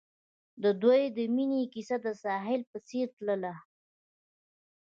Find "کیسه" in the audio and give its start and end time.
1.73-1.97